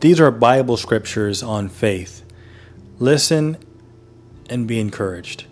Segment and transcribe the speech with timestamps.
[0.00, 2.24] These are Bible scriptures on faith.
[2.98, 3.58] Listen
[4.48, 5.44] and be encouraged.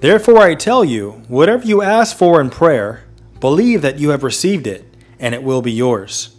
[0.00, 3.04] Therefore, I tell you, whatever you ask for in prayer,
[3.40, 4.84] believe that you have received it,
[5.18, 6.36] and it will be yours.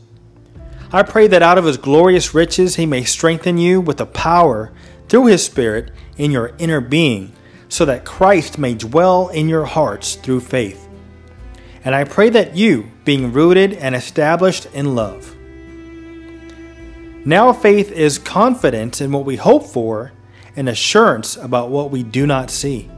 [0.92, 4.72] I pray that out of his glorious riches he may strengthen you with the power
[5.10, 7.34] through his Spirit in your inner being,
[7.68, 10.88] so that Christ may dwell in your hearts through faith.
[11.84, 15.36] And I pray that you, being rooted and established in love.
[17.26, 20.12] Now faith is confidence in what we hope for
[20.56, 22.90] and assurance about what we do not see.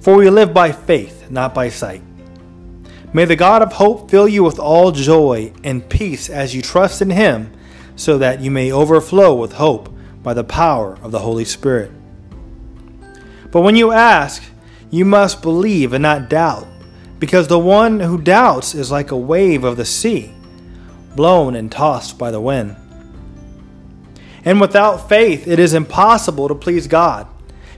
[0.00, 2.02] For we live by faith, not by sight.
[3.12, 7.00] May the God of hope fill you with all joy and peace as you trust
[7.02, 7.52] in him,
[7.96, 9.92] so that you may overflow with hope
[10.22, 11.90] by the power of the Holy Spirit.
[13.50, 14.42] But when you ask,
[14.90, 16.66] you must believe and not doubt,
[17.18, 20.32] because the one who doubts is like a wave of the sea,
[21.16, 22.76] blown and tossed by the wind.
[24.44, 27.26] And without faith, it is impossible to please God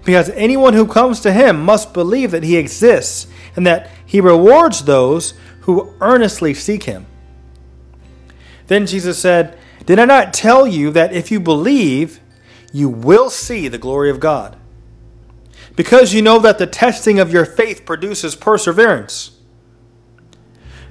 [0.04, 4.84] because anyone who comes to him must believe that he exists and that he rewards
[4.84, 7.06] those who earnestly seek him.
[8.66, 12.20] Then Jesus said, Did I not tell you that if you believe,
[12.72, 14.56] you will see the glory of God?
[15.76, 19.32] Because you know that the testing of your faith produces perseverance.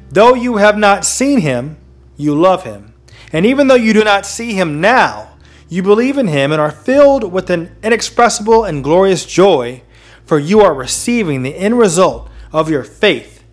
[0.10, 1.78] Though you have not seen him,
[2.18, 2.94] you love him.
[3.32, 5.38] And even though you do not see him now,
[5.70, 9.84] you believe in him and are filled with an inexpressible and glorious joy,
[10.26, 13.44] for you are receiving the end result of your faith,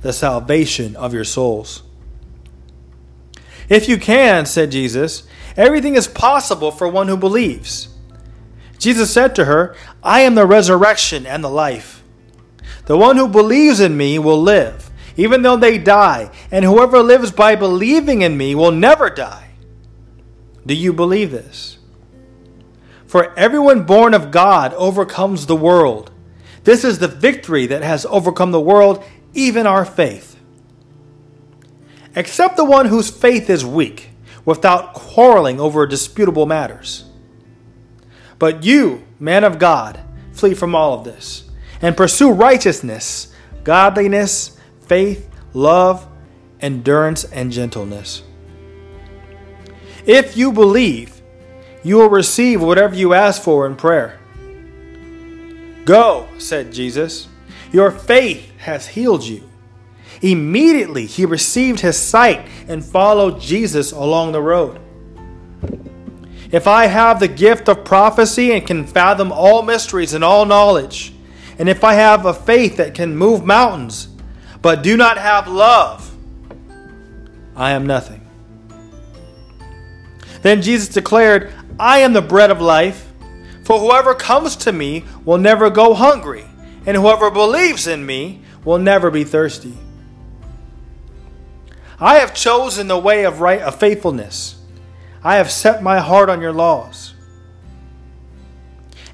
[0.00, 1.82] the salvation of your souls.
[3.68, 5.24] If you can, said Jesus,
[5.56, 7.88] everything is possible for one who believes.
[8.78, 12.02] Jesus said to her, I am the resurrection and the life.
[12.86, 14.83] The one who believes in me will live,
[15.16, 19.50] even though they die, and whoever lives by believing in me will never die.
[20.66, 21.78] Do you believe this?
[23.06, 26.10] For everyone born of God overcomes the world.
[26.64, 30.40] This is the victory that has overcome the world, even our faith.
[32.16, 34.10] Except the one whose faith is weak,
[34.44, 37.04] without quarreling over disputable matters.
[38.38, 40.00] But you, man of God,
[40.32, 41.48] flee from all of this
[41.80, 44.53] and pursue righteousness, godliness,
[44.86, 46.06] faith, love,
[46.60, 48.22] endurance, and gentleness.
[50.06, 51.22] If you believe,
[51.82, 54.18] you will receive whatever you ask for in prayer.
[55.84, 57.28] Go, said Jesus.
[57.72, 59.48] Your faith has healed you.
[60.22, 64.80] Immediately he received his sight and followed Jesus along the road.
[66.50, 71.12] If I have the gift of prophecy and can fathom all mysteries and all knowledge,
[71.58, 74.08] and if I have a faith that can move mountains,
[74.64, 76.10] but do not have love,
[77.54, 78.26] I am nothing.
[80.40, 83.12] Then Jesus declared, I am the bread of life.
[83.64, 86.46] For whoever comes to me will never go hungry,
[86.86, 89.76] and whoever believes in me will never be thirsty.
[92.00, 94.56] I have chosen the way of right of faithfulness.
[95.22, 97.12] I have set my heart on your laws.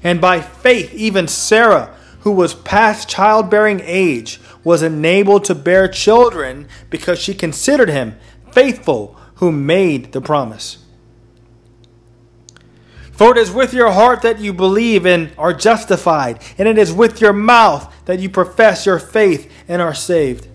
[0.01, 6.67] And by faith, even Sarah, who was past childbearing age, was enabled to bear children
[6.89, 8.17] because she considered him
[8.51, 10.77] faithful who made the promise.
[13.11, 16.91] For it is with your heart that you believe and are justified, and it is
[16.91, 20.47] with your mouth that you profess your faith and are saved.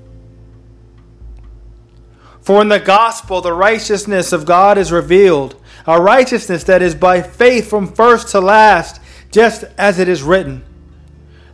[2.41, 7.23] For in the gospel, the righteousness of God is revealed, a righteousness that is by
[7.23, 9.01] faith from first to last,
[9.33, 10.65] just as it is written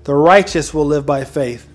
[0.05, 1.72] The righteous will live by faith.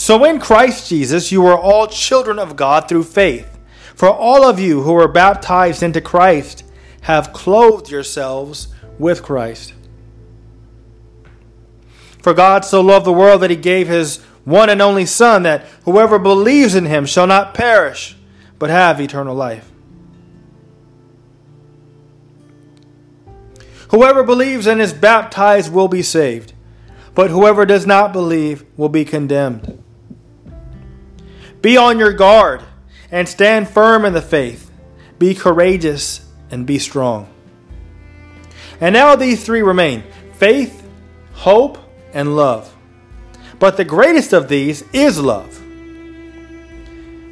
[0.00, 3.58] So in Christ Jesus, you are all children of God through faith.
[3.94, 6.64] For all of you who were baptized into Christ
[7.02, 8.68] have clothed yourselves
[8.98, 9.74] with Christ.
[12.22, 15.66] For God so loved the world that he gave his one and only Son, that
[15.84, 18.16] whoever believes in him shall not perish,
[18.58, 19.70] but have eternal life.
[23.90, 26.54] Whoever believes and is baptized will be saved,
[27.14, 29.79] but whoever does not believe will be condemned.
[31.62, 32.62] Be on your guard
[33.10, 34.70] and stand firm in the faith.
[35.18, 37.28] Be courageous and be strong.
[38.80, 40.04] And now these three remain
[40.34, 40.86] faith,
[41.32, 41.78] hope,
[42.14, 42.74] and love.
[43.58, 45.60] But the greatest of these is love.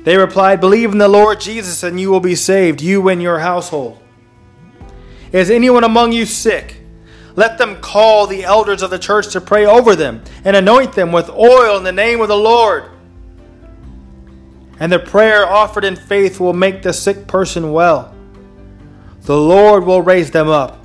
[0.05, 3.39] They replied, Believe in the Lord Jesus, and you will be saved, you and your
[3.39, 3.99] household.
[5.33, 6.77] Is anyone among you sick?
[7.35, 11.13] Let them call the elders of the church to pray over them and anoint them
[11.13, 12.91] with oil in the name of the Lord
[14.81, 18.15] and the prayer offered in faith will make the sick person well.
[19.23, 20.85] The Lord will raise them up.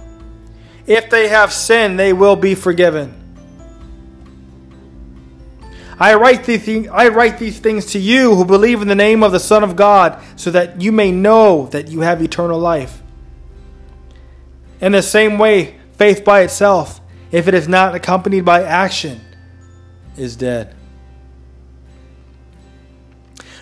[0.86, 3.20] If they have sinned, they will be forgiven.
[6.00, 9.32] I write, these, I write these things to you who believe in the name of
[9.32, 13.02] the Son of God, so that you may know that you have eternal life.
[14.82, 17.00] In the same way, faith by itself,
[17.32, 19.22] if it is not accompanied by action,
[20.18, 20.76] is dead.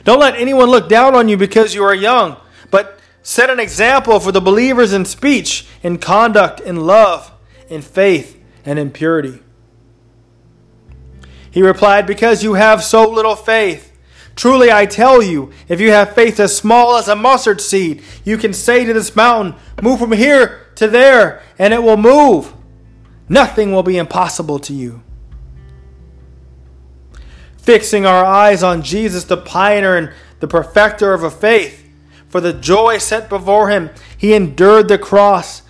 [0.04, 2.38] Don't let anyone look down on you because you are young,
[2.70, 7.32] but set an example for the believers in speech, in conduct, in love,
[7.70, 9.40] in faith, and in purity.
[11.52, 13.90] He replied, Because you have so little faith.
[14.36, 18.38] Truly I tell you, if you have faith as small as a mustard seed, you
[18.38, 22.54] can say to this mountain, Move from here to there, and it will move.
[23.28, 25.04] Nothing will be impossible to you
[27.62, 31.88] fixing our eyes on Jesus, the pioneer and the perfecter of a faith.
[32.28, 35.62] For the joy set before him, he endured the cross,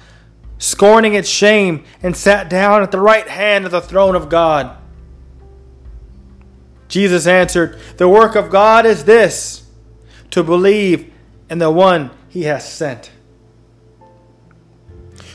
[0.58, 4.78] scorning its shame, and sat down at the right hand of the throne of God.
[6.88, 9.64] Jesus answered, The work of God is this,
[10.30, 11.12] to believe
[11.50, 13.12] in the one he has sent.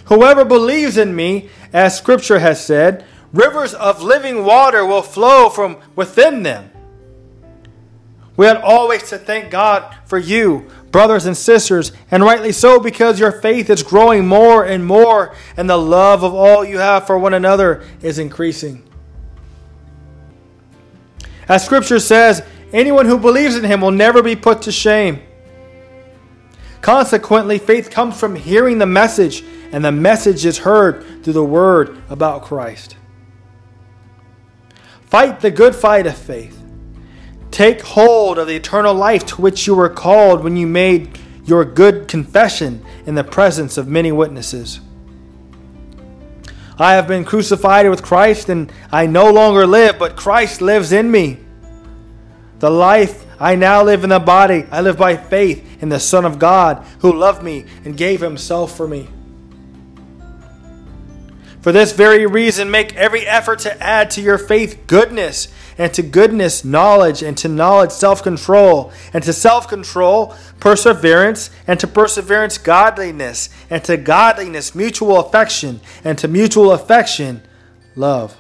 [0.07, 3.05] Whoever believes in me, as Scripture has said,
[3.37, 6.71] Rivers of living water will flow from within them.
[8.35, 13.21] We ought always to thank God for you, brothers and sisters, and rightly so because
[13.21, 17.19] your faith is growing more and more, and the love of all you have for
[17.19, 18.83] one another is increasing.
[21.47, 22.43] As Scripture says,
[22.73, 25.21] anyone who believes in him will never be put to shame.
[26.81, 32.03] Consequently, faith comes from hearing the message, and the message is heard through the word
[32.09, 32.97] about Christ.
[35.17, 36.63] Fight the good fight of faith.
[37.51, 41.65] Take hold of the eternal life to which you were called when you made your
[41.65, 44.79] good confession in the presence of many witnesses.
[46.79, 51.11] I have been crucified with Christ, and I no longer live, but Christ lives in
[51.11, 51.39] me.
[52.59, 56.27] The life I now live in the body, I live by faith in the Son
[56.27, 59.09] of God, who loved me and gave himself for me.
[61.67, 66.03] For this very reason, make every effort to add to your faith goodness, and to
[66.05, 72.57] goodness, knowledge, and to knowledge, self control, and to self control, perseverance, and to perseverance,
[72.57, 77.43] godliness, and to godliness, mutual affection, and to mutual affection,
[77.97, 78.37] love.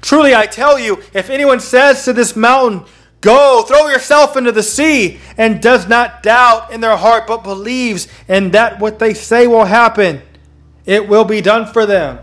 [0.00, 2.86] Truly, I tell you, if anyone says to this mountain,
[3.24, 8.06] Go, throw yourself into the sea, and does not doubt in their heart, but believes
[8.28, 10.20] in that what they say will happen.
[10.84, 12.18] It will be done for them.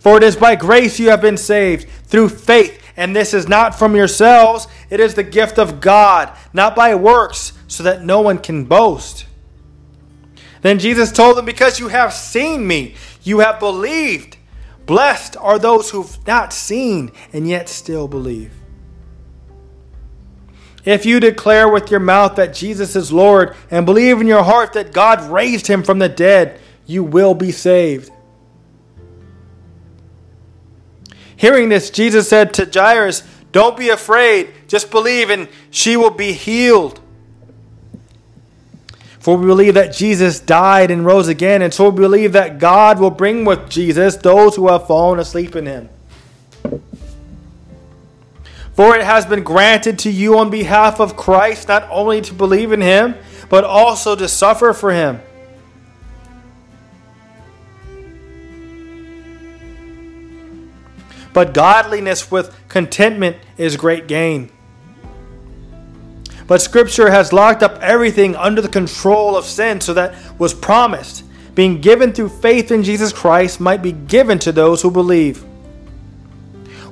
[0.00, 3.78] For it is by grace you have been saved, through faith, and this is not
[3.78, 8.38] from yourselves, it is the gift of God, not by works, so that no one
[8.38, 9.24] can boast.
[10.62, 14.37] Then Jesus told them, Because you have seen me, you have believed.
[14.88, 18.54] Blessed are those who've not seen and yet still believe.
[20.82, 24.72] If you declare with your mouth that Jesus is Lord and believe in your heart
[24.72, 28.10] that God raised him from the dead, you will be saved.
[31.36, 36.32] Hearing this, Jesus said to Jairus, Don't be afraid, just believe, and she will be
[36.32, 36.98] healed.
[39.28, 42.98] For we believe that Jesus died and rose again, and so we believe that God
[42.98, 45.90] will bring with Jesus those who have fallen asleep in him.
[48.72, 52.72] For it has been granted to you on behalf of Christ not only to believe
[52.72, 53.16] in him,
[53.50, 55.20] but also to suffer for him.
[61.34, 64.50] But godliness with contentment is great gain.
[66.48, 71.22] But Scripture has locked up everything under the control of sin so that was promised,
[71.54, 75.44] being given through faith in Jesus Christ, might be given to those who believe.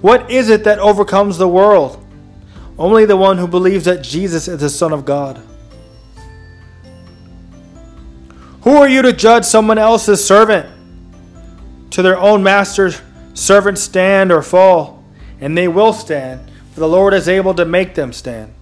[0.02, 2.04] What is it that overcomes the world?
[2.78, 5.40] Only the one who believes that Jesus is the Son of God.
[8.60, 10.68] Who are you to judge someone else's servant?
[11.92, 13.00] To their own master's
[13.32, 15.02] servants stand or fall,
[15.40, 18.52] and they will stand, for the Lord is able to make them stand.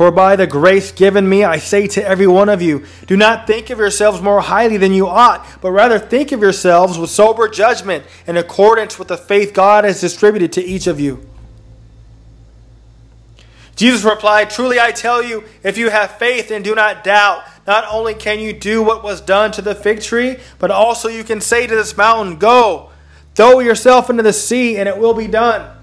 [0.00, 3.46] For by the grace given me, I say to every one of you, do not
[3.46, 7.48] think of yourselves more highly than you ought, but rather think of yourselves with sober
[7.48, 11.28] judgment in accordance with the faith God has distributed to each of you.
[13.76, 17.84] Jesus replied, Truly I tell you, if you have faith and do not doubt, not
[17.90, 21.42] only can you do what was done to the fig tree, but also you can
[21.42, 22.88] say to this mountain, Go,
[23.34, 25.76] Throw yourself into the sea, and it will be done.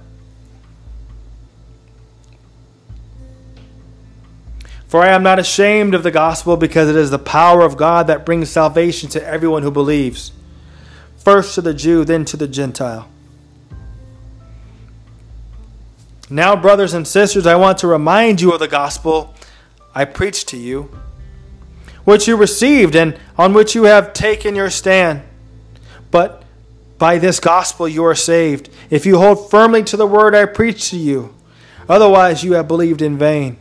[4.87, 8.07] For I am not ashamed of the gospel because it is the power of God
[8.07, 10.31] that brings salvation to everyone who believes,
[11.17, 13.09] first to the Jew, then to the Gentile.
[16.29, 19.33] Now, brothers and sisters, I want to remind you of the gospel
[19.93, 20.89] I preached to you,
[22.05, 25.21] which you received and on which you have taken your stand.
[26.11, 26.43] But
[26.97, 30.91] by this gospel you are saved, if you hold firmly to the word I preached
[30.91, 31.33] to you.
[31.89, 33.57] Otherwise, you have believed in vain.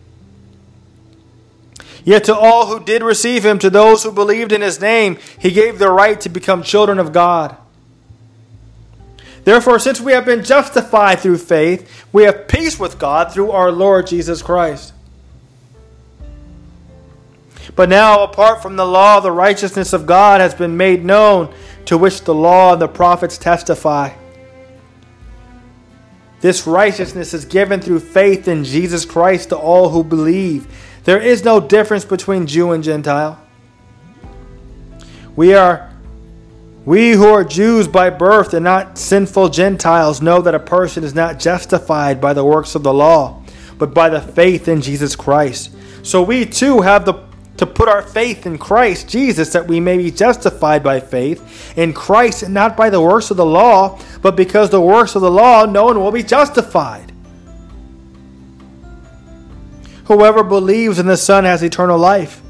[2.06, 5.50] Yet to all who did receive him, to those who believed in his name, he
[5.50, 7.56] gave the right to become children of God.
[9.42, 13.72] Therefore, since we have been justified through faith, we have peace with God through our
[13.72, 14.92] Lord Jesus Christ.
[17.74, 21.52] But now, apart from the law, the righteousness of God has been made known,
[21.86, 24.12] to which the law and the prophets testify.
[26.40, 30.68] This righteousness is given through faith in Jesus Christ to all who believe.
[31.06, 33.40] There is no difference between Jew and Gentile.
[35.36, 35.88] We are
[36.84, 41.14] we who are Jews by birth and not sinful Gentiles know that a person is
[41.14, 43.40] not justified by the works of the law,
[43.78, 45.70] but by the faith in Jesus Christ.
[46.02, 47.14] So we too have the
[47.58, 51.92] to put our faith in Christ Jesus that we may be justified by faith in
[51.92, 55.66] Christ not by the works of the law, but because the works of the law
[55.66, 57.12] no one will be justified.
[60.06, 62.40] Whoever believes in the Son has eternal life,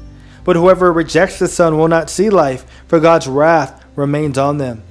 [0.43, 4.83] but whoever rejects the Son will not see life, for God's wrath remains on them.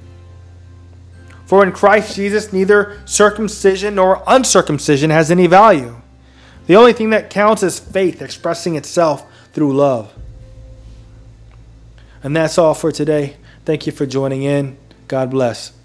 [1.45, 5.95] For in Christ Jesus, neither circumcision nor uncircumcision has any value.
[6.67, 10.13] The only thing that counts is faith expressing itself through love.
[12.21, 13.37] And that's all for today.
[13.63, 14.77] Thank you for joining in.
[15.07, 15.76] God bless.